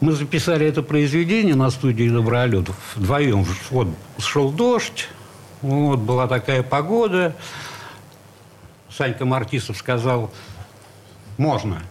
[0.00, 3.44] мы записали это произведение на студии «Добролет» вдвоем.
[3.70, 5.08] Вот шел дождь,
[5.62, 7.34] вот, была такая погода.
[8.88, 10.30] Санька Мартисов сказал,
[11.38, 11.82] можно.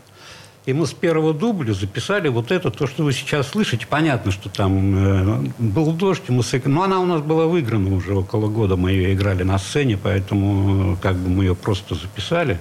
[0.67, 3.87] И мы с первого дубля записали вот это, то, что вы сейчас слышите.
[3.87, 8.13] Понятно, что там э, был дождь, мы сыг- но она у нас была выиграна уже
[8.13, 8.75] около года.
[8.75, 12.59] Мы ее играли на сцене, поэтому э, как бы мы ее просто записали.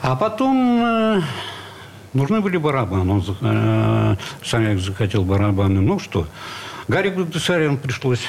[0.00, 1.22] А потом э,
[2.12, 3.14] нужны были барабаны.
[3.14, 5.80] Он, э, Саня захотел барабаны.
[5.80, 6.28] Ну что,
[6.86, 8.22] Гарри Багдасарян пришлось.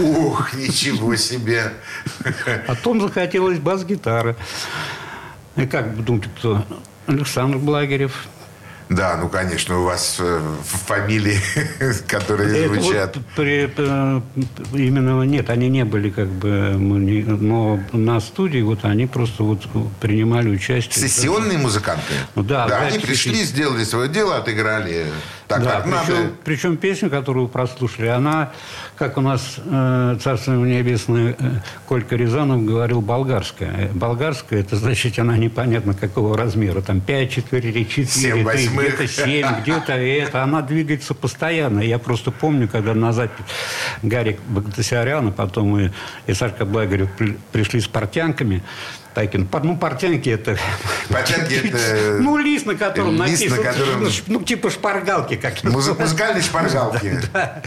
[0.00, 1.74] Ух, ничего себе.
[2.66, 4.34] Потом захотелось бас-гитара.
[5.54, 6.64] И как вы думаете, кто?
[7.14, 8.12] Александр Благерев.
[8.88, 10.40] Да, ну, конечно, у вас э,
[10.86, 11.38] фамилии,
[12.08, 13.16] которые Это звучат.
[13.16, 14.20] вот при- э,
[14.72, 19.60] именно нет, они не были как бы, не- но на студии вот они просто вот
[20.00, 21.06] принимали участие.
[21.08, 22.02] Сессионные музыканты?
[22.34, 23.44] Ну да, Да, они пришли.
[23.44, 25.06] сделали свое дело, отыграли
[25.46, 26.30] так, да, как причем, надо.
[26.44, 28.50] причем песня, которую вы прослушали, она,
[29.00, 31.50] как у нас э, царство ему небесное э,
[31.88, 33.88] Колька Рязанов говорил, болгарская.
[33.88, 36.82] Э, Болгарская, это значит, она непонятно какого размера.
[36.82, 38.98] Там 5 четвертей, 4, Семь восьмых.
[38.98, 40.42] где-то 7, где-то это.
[40.42, 41.80] Она двигается постоянно.
[41.80, 43.42] Я просто помню, когда на запись
[44.02, 44.38] Гарик
[45.28, 45.90] а потом и,
[46.26, 48.62] и Сашка Благарев при- пришли с портянками,
[49.14, 50.56] таким, ну, портянки это...
[51.08, 55.62] Портянки это Ну, лист, на котором лист, на написано, котором- ну, ну, типа шпаргалки как
[55.64, 57.20] Музы- музыкальные шпаргалки.
[57.32, 57.62] да.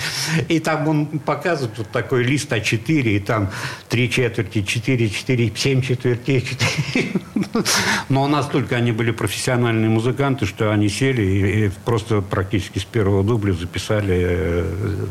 [0.48, 3.50] И там он показывает вот такой лист А4, и там
[3.90, 7.12] три четверти, четыре, четыре, семь четвертей, четыре.
[8.10, 13.24] Но настолько они были профессиональные музыканты, что они сели и, и просто практически с первого
[13.24, 15.06] дубля записали э,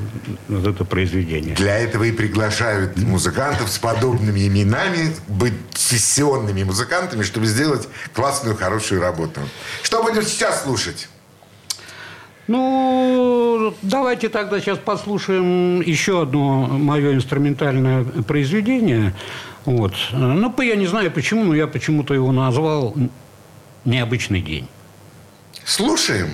[0.49, 1.55] вот это произведение.
[1.55, 5.55] Для этого и приглашают музыкантов с подобными именами быть
[6.23, 9.41] сессионными музыкантами, чтобы сделать классную, хорошую работу.
[9.83, 11.09] Что будем сейчас слушать?
[12.47, 19.15] Ну, давайте тогда сейчас послушаем еще одно мое инструментальное произведение.
[19.65, 19.95] Вот.
[20.13, 22.95] Ну, я не знаю почему, но я почему-то его назвал
[23.85, 24.69] «Необычный день».
[25.65, 26.31] Слушаем.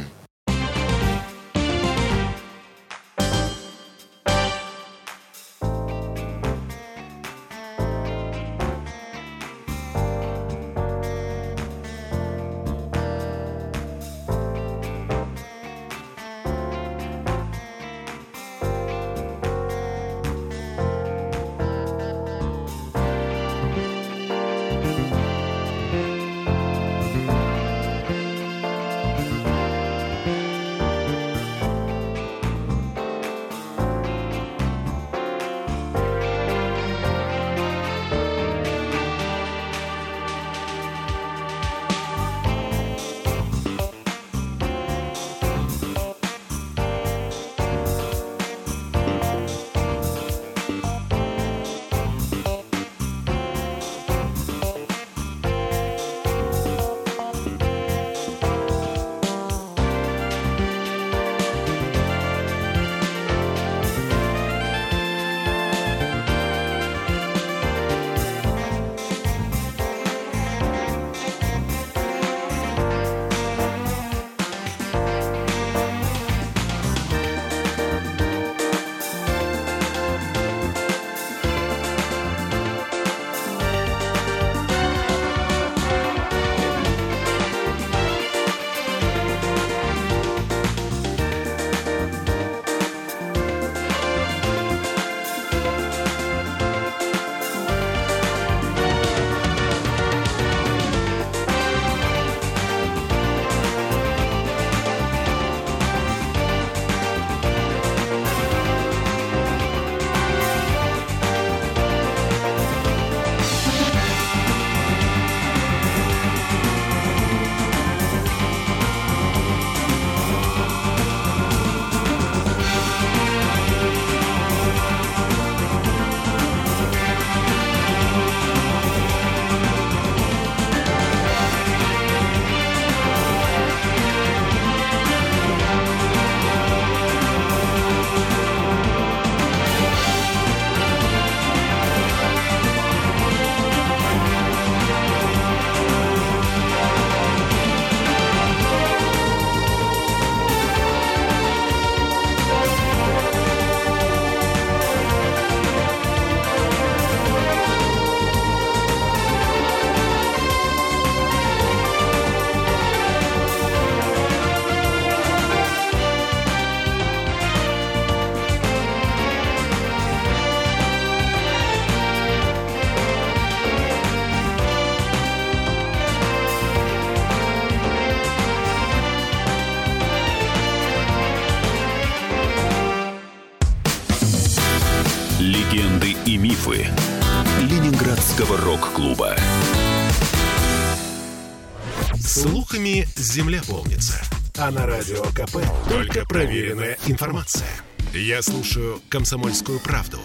[195.38, 195.58] КП
[195.88, 197.68] только проверенная информация.
[198.12, 200.18] Я слушаю «Комсомольскую правду»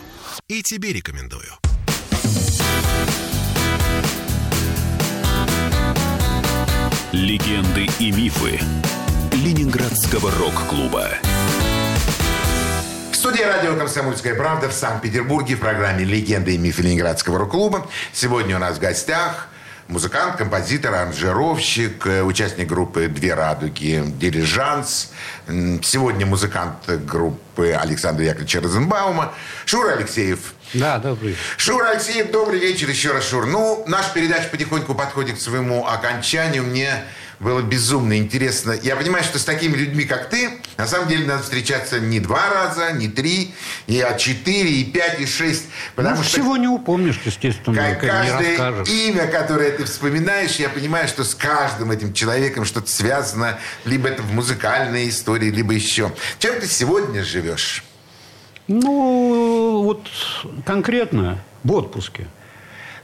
[0.47, 1.53] и тебе рекомендую.
[7.11, 8.59] Легенды и мифы
[9.33, 11.09] Ленинградского рок-клуба.
[13.11, 17.87] В студии радио «Комсомольская правда» в Санкт-Петербурге в программе «Легенды и мифы Ленинградского рок-клуба».
[18.13, 19.52] Сегодня у нас в гостях
[19.87, 25.11] музыкант, композитор, аранжировщик, э, участник группы «Две радуги», «Дирижанс».
[25.47, 29.33] Сегодня музыкант группы Александра Яковлевича Розенбаума.
[29.65, 30.53] Шура Алексеев.
[30.73, 31.35] Да, добрый.
[31.57, 33.45] Шура Алексеев, добрый вечер еще раз, Шур.
[33.45, 36.63] Ну, наша передача потихоньку подходит к своему окончанию.
[36.63, 37.03] Мне
[37.39, 38.71] было безумно интересно.
[38.81, 42.49] Я понимаю, что с такими людьми, как ты, на самом деле надо встречаться не два
[42.49, 43.53] раза, не три,
[43.87, 45.65] и а четыре, и пять, и шесть.
[45.95, 50.55] Потому ну, что всего не упомнишь, естественно, Ка- как не каждое имя, которое ты вспоминаешь,
[50.55, 55.73] я понимаю, что с каждым этим человеком что-то связано, либо это в музыкальной истории, либо
[55.73, 56.11] еще.
[56.39, 57.83] Чем ты сегодня живешь?
[58.67, 60.07] Ну, вот
[60.65, 62.27] конкретно в отпуске.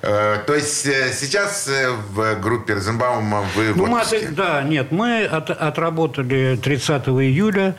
[0.02, 4.28] Э, то есть э, сейчас э, в группе Розенбаума вы в Ну, мы отпуске.
[4.30, 7.76] от- да, нет, мы от- отработали 30 июля.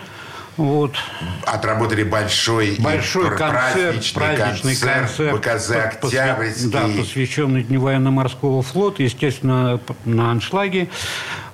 [0.57, 0.93] Вот.
[1.47, 6.71] Отработали большой, и Большой пр- концерт, праздничный концерт, БКЗ по- посвя- Октябрьский.
[6.71, 10.89] да, посвященный Дню военно-морского флота, естественно, на аншлаге.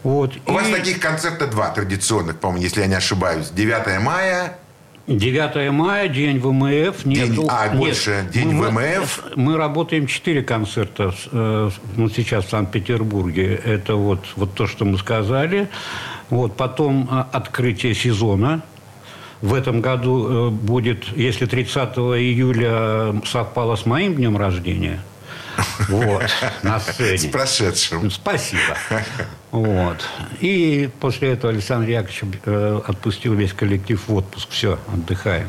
[0.03, 0.33] Вот.
[0.47, 3.51] У вас И таких концерта два традиционных, по-моему, если я не ошибаюсь.
[3.51, 4.59] 9 мая
[5.07, 7.05] 9 мая, день ВМФ.
[7.05, 9.23] Нет, День- а, нет, больше, день мы- ВМФ.
[9.37, 13.55] Мы работаем 4 концерта э, ну, сейчас в Санкт-Петербурге.
[13.65, 15.69] Это вот, вот то, что мы сказали.
[16.29, 18.63] Вот, потом э, открытие сезона.
[19.43, 25.01] В этом году э, будет, если 30 июля совпало с моим днем рождения,
[25.89, 26.24] вот,
[26.62, 27.18] на сцене.
[27.18, 28.11] с прошедшим.
[28.11, 28.77] Спасибо.
[29.53, 30.05] Вот.
[30.41, 34.51] И после этого Александр Яковлевич э, отпустил весь коллектив в отпуск.
[34.51, 35.49] Все, отдыхаем.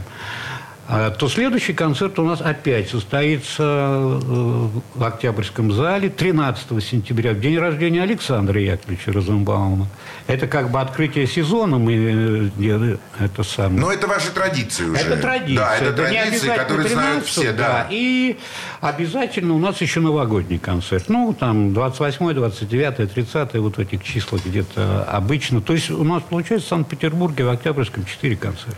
[0.89, 7.41] А, то следующий концерт у нас опять состоится э, в Октябрьском зале 13 сентября, в
[7.41, 9.88] день рождения Александра Яковлевича Розенбаума.
[10.27, 12.99] Это как бы открытие сезона мы э, делаем.
[13.19, 13.81] Это самое.
[13.81, 15.01] Но это ваши традиции уже.
[15.01, 15.57] Это традиция.
[15.57, 17.51] Да, это не традиции, которые знают 13, все.
[17.51, 17.88] Да.
[17.89, 18.38] И
[18.79, 21.09] обязательно у нас еще новогодний концерт.
[21.09, 25.59] Ну, там 28, 29, 30, вот в этих числах где-то обычно.
[25.59, 28.77] То есть у нас получается в Санкт-Петербурге в Октябрьском 4 концерта.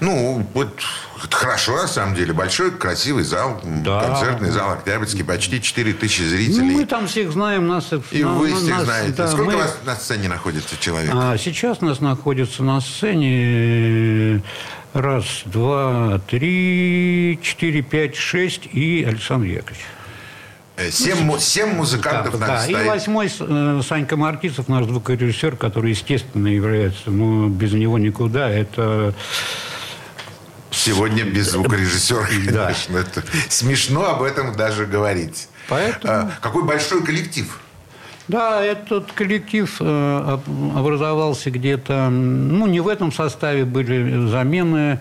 [0.00, 0.68] Ну, вот
[1.24, 2.32] это хорошо, на самом деле.
[2.32, 4.00] Большой, красивый зал, Да.
[4.02, 6.70] концертный зал Октябрьский, почти 4 тысячи Ну, зрителей.
[6.74, 7.66] мы там всех знаем.
[7.66, 9.12] Нас, И на- вы на- всех нас- знаете.
[9.12, 11.10] да, Сколько мы- вас на сцене находится человек?
[11.14, 14.40] А сейчас нас находится на сцене э,
[14.92, 19.84] раз, два, три, четыре, пять, шесть и Александр Яковлевич.
[20.78, 22.66] Э, Семь, му- семь музыкантов Да, да.
[22.66, 22.86] И стоит.
[22.86, 28.50] восьмой э, Санька Маркисов, наш звукорежиссер, который, естественно, является, ну, без него никуда.
[28.50, 29.14] Это
[30.86, 32.62] Сегодня без звукорежиссера, Да.
[32.66, 32.98] конечно.
[32.98, 35.48] Это смешно об этом даже говорить.
[35.68, 37.58] Поэтому- А, какой большой коллектив.
[38.28, 39.84] Да, этот коллектив э,
[40.34, 45.00] об- образовался где-то, ну, не в этом составе были замены.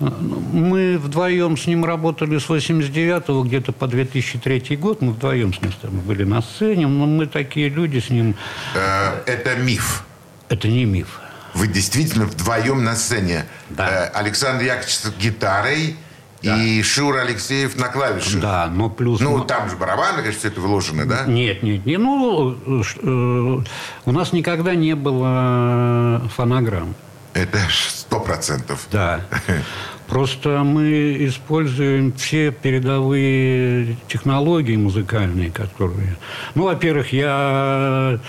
[0.00, 0.06] Э,
[0.52, 5.02] Мы вдвоем с ним работали с 89 где-то по 2003 год.
[5.02, 6.86] Мы вдвоем с ним там были на сцене.
[6.86, 8.34] Но мы такие люди с ним.
[8.74, 10.04] Э, Это миф.
[10.48, 11.20] Это не миф.
[11.54, 13.46] Вы действительно вдвоем на сцене.
[13.70, 14.06] Да.
[14.06, 15.96] Э, Александр Яковлевич с гитарой
[16.42, 18.40] и Шура Алексеев на клавишах.
[18.40, 19.20] Да, но плюс...
[19.20, 21.24] Ну, там же барабаны, конечно, это вложено, да?
[21.26, 21.96] Нет, нет, не.
[21.96, 23.62] Ну, э, э,
[24.04, 26.94] у нас никогда не было фонограмм.
[27.32, 28.86] Это сто процентов.
[28.92, 29.20] Да.
[30.08, 36.16] Просто мы используем все передовые технологии музыкальные, которые...
[36.54, 38.20] Ну, во-первых, я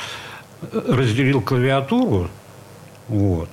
[0.71, 2.30] разделил клавиатуру.
[3.08, 3.49] Вот.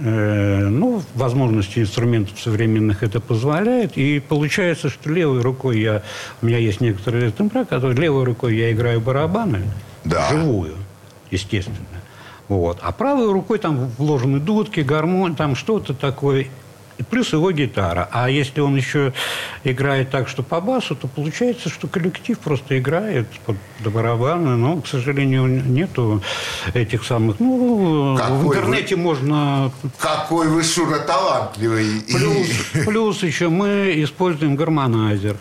[0.00, 3.96] Э, Ну, возможности инструментов современных это позволяет.
[3.96, 6.02] И получается, что левой рукой я...
[6.42, 9.62] У меня есть некоторые тембра, которые левой рукой я играю барабаны.
[10.04, 10.28] Да.
[10.30, 10.74] Живую,
[11.30, 11.76] естественно.
[12.48, 12.78] Вот.
[12.82, 16.46] А правой рукой там вложены дудки, гармонь, там что-то такое.
[16.98, 18.08] И плюс его гитара.
[18.12, 19.12] А если он еще
[19.64, 24.56] играет так, что по басу, то получается, что коллектив просто играет под барабаны.
[24.56, 26.22] Но, к сожалению, нету
[26.74, 27.38] этих самых...
[27.38, 29.70] Ну, Какой в вы- интернете можно...
[29.98, 32.02] Какой вы, Шура, талантливый.
[32.06, 35.36] Плюс, плюс еще мы используем гармонайзер.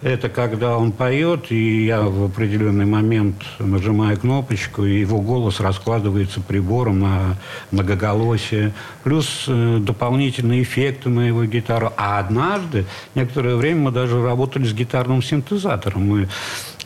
[0.00, 6.40] Это когда он поет, и я в определенный момент нажимаю кнопочку, и его голос раскладывается
[6.40, 7.36] прибором на
[7.72, 8.72] многоголосие.
[9.02, 11.92] Плюс э, дополнительные эффекты на его гитару.
[11.96, 12.84] А однажды,
[13.16, 16.06] некоторое время мы даже работали с гитарным синтезатором.
[16.06, 16.28] Мы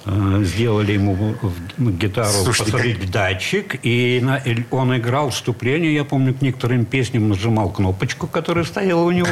[0.05, 1.37] сделали ему
[1.79, 5.95] гитару Слушайте, посадить датчик, и на- он играл вступление.
[5.95, 9.29] Я помню, к некоторым песням нажимал кнопочку, которая стояла у него.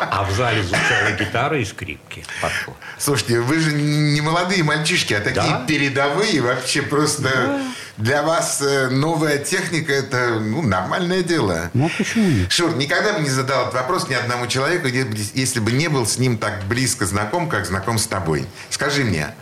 [0.00, 2.24] А в зале звучала гитара и скрипки.
[2.42, 2.76] Пошло.
[2.98, 5.64] Слушайте, вы же не молодые мальчишки, а такие Да.
[5.66, 7.60] передовые, вообще просто
[7.96, 11.70] Для вас э, новая техника– это ну, нормальное дело.
[11.74, 12.50] Ну, а почему нет?
[12.50, 16.16] Шур, никогда бы не задал этот вопрос ни одному человеку, если бы не был с
[16.18, 18.46] ним так близко знаком, как знаком с тобой.
[18.70, 19.34] Скажи мне,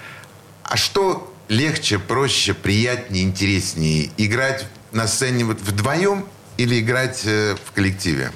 [0.69, 4.11] а что легче, проще, приятнее, интереснее?
[4.19, 6.27] Играть на сцене вот вдвоем
[6.59, 8.33] или играть э, в коллективе?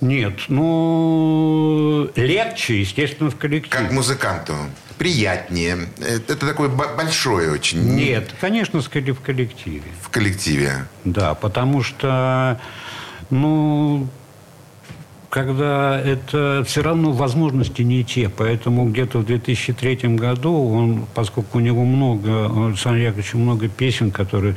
[0.00, 3.82] Нет, ну, легче, естественно, в коллективе.
[3.82, 4.54] Как музыканту?
[4.98, 5.88] Приятнее.
[5.98, 7.80] Это такое большое очень.
[7.94, 9.82] Нет, конечно, скорее в коллективе.
[10.02, 10.86] В коллективе?
[11.04, 12.60] Да, потому что,
[13.30, 14.08] ну,
[15.34, 18.28] когда это все равно возможности не те.
[18.28, 24.12] Поэтому где-то в 2003 году он, поскольку у него много, у Александра Яковлевича много песен,
[24.12, 24.54] которые,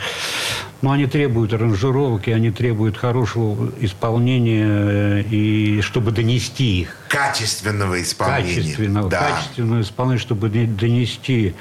[0.83, 6.95] ну, они требуют аранжировок, и они требуют хорошего исполнения, и чтобы донести их.
[7.07, 8.55] Качественного исполнения.
[8.57, 9.31] Качественного, да.
[9.31, 11.55] качественного исполнения, чтобы донести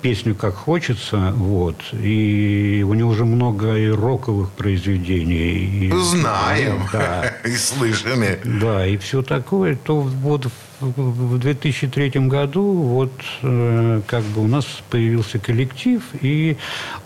[0.00, 1.76] песню как хочется, вот.
[1.92, 5.88] И у него уже много и роковых произведений.
[5.88, 6.88] И, Знаем.
[6.92, 7.24] Да.
[7.44, 8.40] И слышали.
[8.44, 9.76] Да, и все такое.
[9.76, 10.46] То вот
[10.80, 16.56] в 2003 году вот э, как бы у нас появился коллектив, и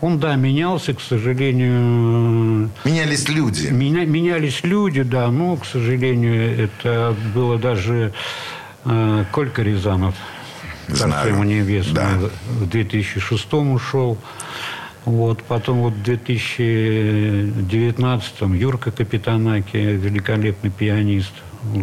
[0.00, 2.70] он, да, менялся, к сожалению...
[2.84, 3.68] Менялись люди.
[3.68, 8.12] Меня, менялись люди, да, но, к сожалению, это было даже
[8.84, 10.14] э, Колька Рязанов–
[10.88, 11.28] Знаю.
[11.28, 12.18] ему небесное.
[12.18, 12.28] Да.
[12.60, 14.18] В 2006 ушел.
[15.04, 21.32] Вот, потом вот в 2019-м Юрка Капитанаки, великолепный пианист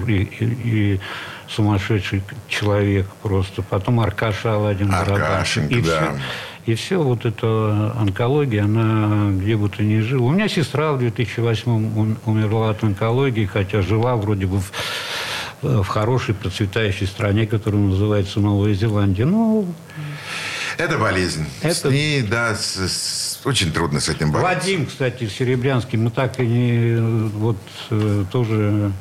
[0.08, 1.00] и, и, и
[1.48, 3.64] сумасшедший человек просто.
[3.64, 4.94] Потом Аркаша Аладдин.
[4.94, 5.98] Аркашенька, и да.
[5.98, 6.12] Все,
[6.66, 10.28] и все вот эта онкология, она где бы то ни жила.
[10.28, 14.72] У меня сестра в 2008 умерла от онкологии, хотя жила вроде бы в
[15.66, 19.26] в хорошей процветающей стране, которая называется Новая Зеландия.
[19.26, 19.68] Ну,
[20.78, 21.46] это болезнь.
[21.62, 21.74] Это...
[21.74, 24.56] С ней, да, с, с, очень трудно с этим бороться.
[24.56, 26.98] Вадим, кстати, Серебрянский, мы так и не...
[27.30, 27.58] Вот
[27.92, 28.92] э, тоже...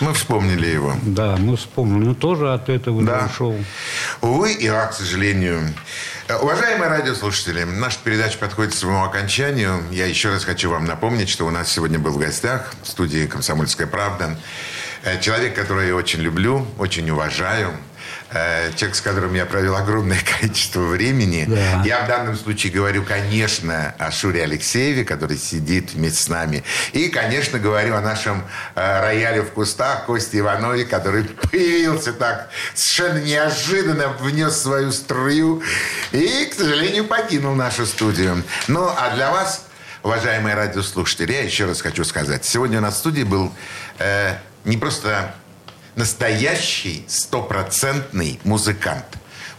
[0.00, 0.94] Мы вспомнили его.
[1.02, 2.08] Да, мы вспомнили.
[2.08, 3.28] Но тоже от этого да.
[3.32, 3.56] ушел.
[4.20, 5.60] Увы и ах, к сожалению.
[6.28, 9.82] Э, уважаемые радиослушатели, наша передача подходит к своему окончанию.
[9.90, 13.26] Я еще раз хочу вам напомнить, что у нас сегодня был в гостях в студии
[13.26, 14.36] «Комсомольская правда» Э,
[15.20, 17.72] человек, которого я очень люблю, очень уважаю.
[18.34, 21.44] Э, человек, с которым я провел огромное количество времени.
[21.46, 21.82] Да.
[21.84, 26.64] Я в данном случае говорю, конечно, о Шуре Алексееве, который сидит вместе с нами.
[26.92, 28.42] И, конечно, говорю о нашем
[28.74, 35.62] э, рояле в кустах Косте Иванове, который появился так совершенно неожиданно, внес свою струю
[36.12, 38.42] и, к сожалению, покинул нашу студию.
[38.66, 39.66] Ну, а для вас,
[40.02, 42.46] уважаемые радиослушатели, я еще раз хочу сказать.
[42.46, 43.52] Сегодня у нас в студии был
[43.98, 45.34] э, не просто
[45.96, 49.04] настоящий стопроцентный музыкант.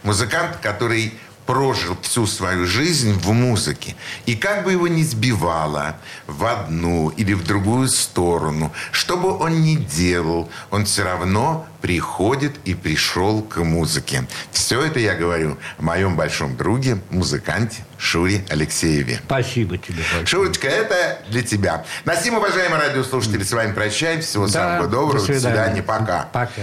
[0.02, 1.14] Музыкант, который
[1.46, 3.94] прожил всю свою жизнь в музыке.
[4.26, 9.62] И как бы его ни сбивало в одну или в другую сторону, что бы он
[9.62, 14.26] ни делал, он все равно приходит и пришел к музыке.
[14.52, 19.20] Все это я говорю о моем большом друге, музыканте Шуре Алексееве.
[19.26, 20.26] Спасибо тебе большое.
[20.26, 21.84] Шурочка, это для тебя.
[22.04, 24.28] На сим, уважаемые радиослушатели, с вами прощаемся.
[24.28, 25.26] Всего да, самого доброго.
[25.26, 25.82] До, до свидания.
[25.82, 26.28] Пока.
[26.32, 26.62] Пока.